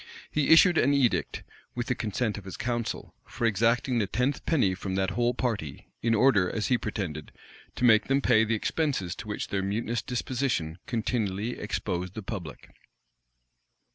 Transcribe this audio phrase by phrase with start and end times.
[0.31, 1.43] He issued an edict,
[1.75, 5.89] with the consent of his council, for exacting the tenth penny from that whole party;
[6.01, 7.31] in order, as he pretended,
[7.75, 12.69] to make them pay the expenses to which their mutinous disposition continually exposed the public.